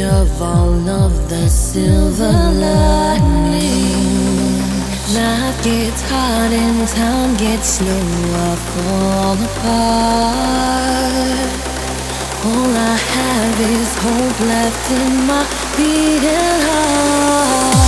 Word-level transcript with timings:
of 0.00 0.42
all 0.42 0.88
of 0.88 1.28
the 1.30 1.48
silver 1.48 2.30
lining. 2.30 3.56
Life 5.14 5.64
gets 5.64 6.02
hard 6.10 6.52
and 6.52 6.86
time 6.88 7.36
gets 7.36 7.68
slow. 7.78 7.88
I 7.88 8.56
fall 8.72 9.38
apart. 9.48 10.36
All 12.44 12.76
I 12.76 12.96
have 13.16 13.60
is 13.60 13.96
hope 13.96 14.40
left 14.48 14.90
in 14.90 15.26
my 15.26 15.44
beating 15.76 16.60
heart. 16.68 17.85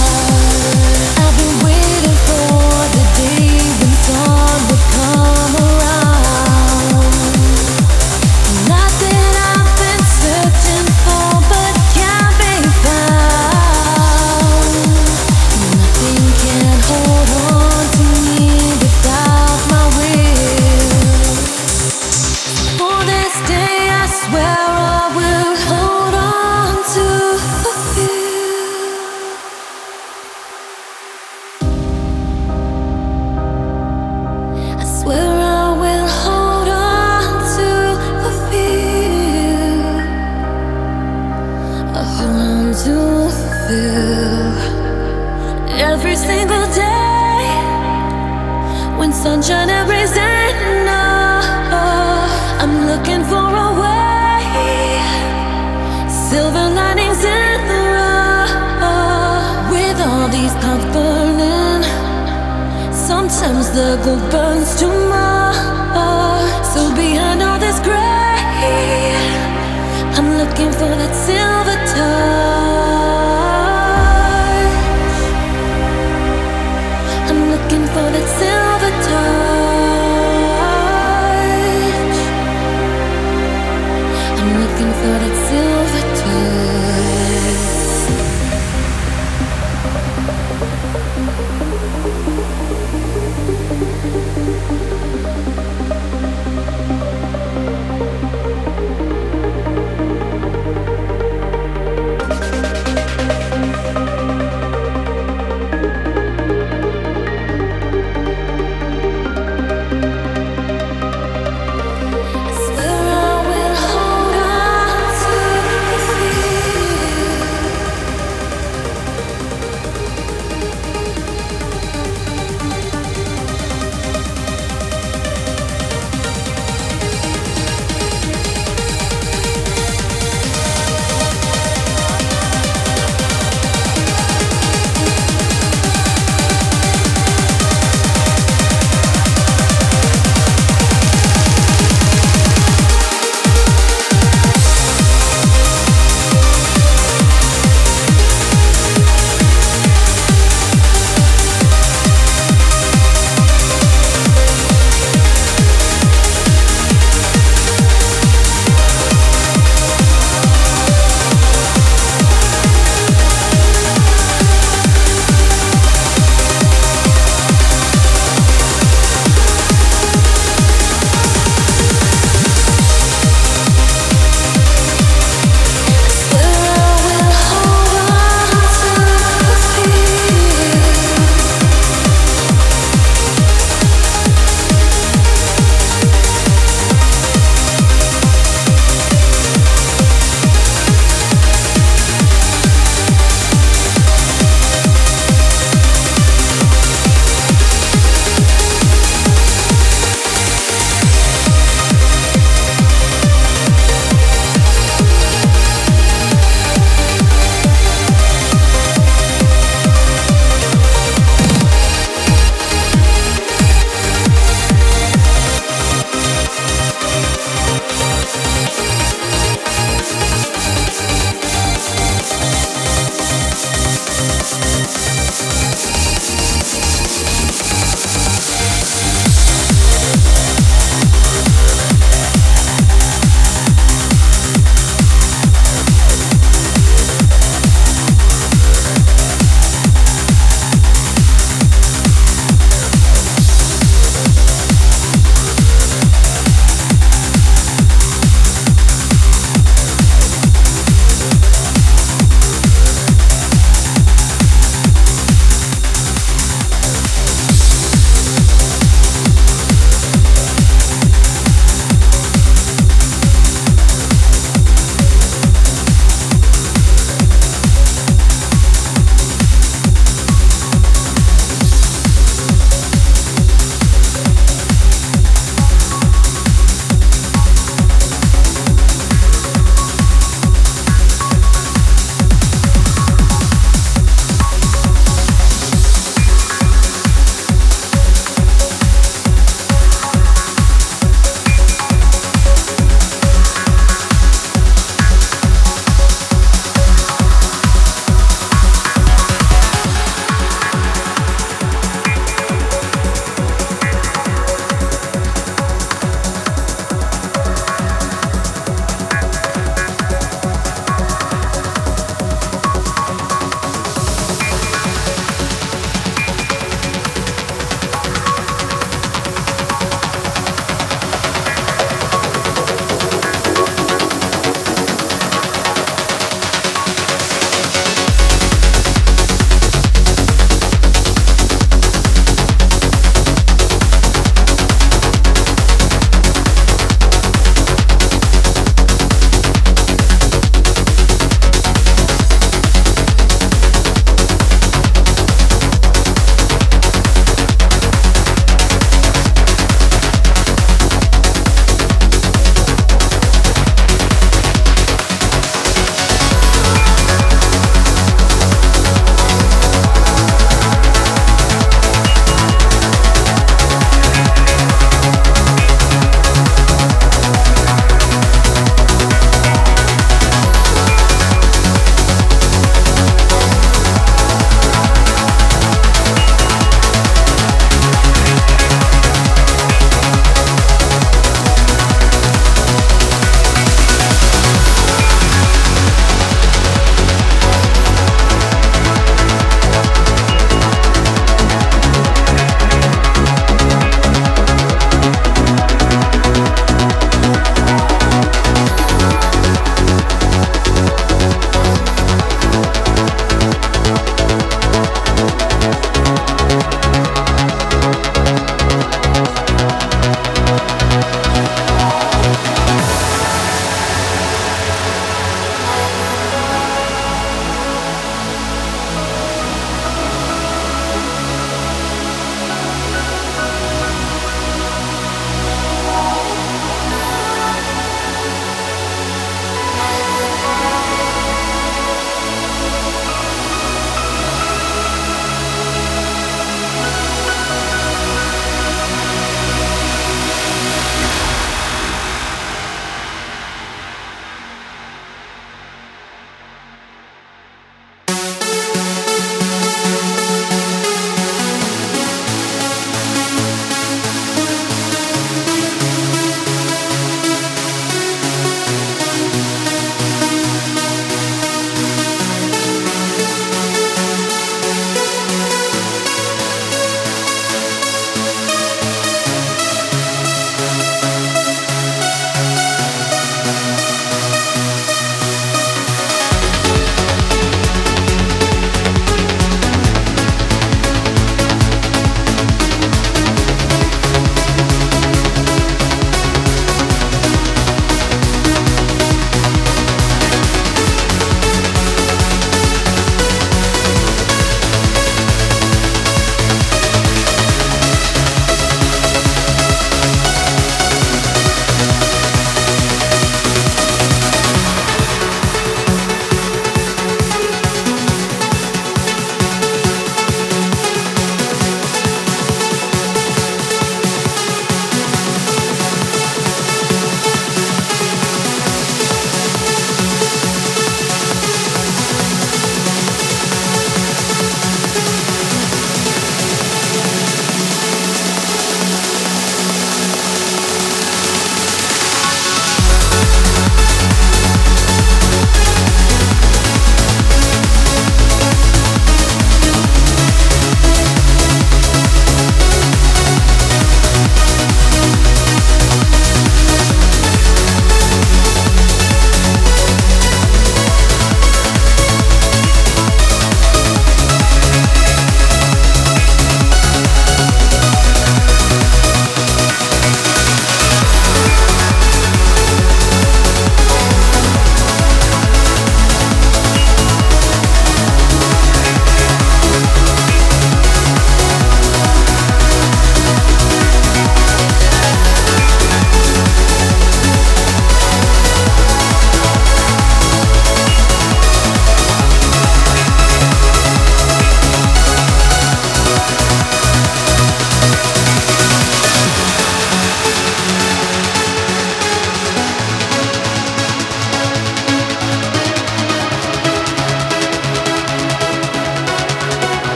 looking 70.59 70.73
for 70.73 70.97
the 70.97 71.07
till 71.25 71.48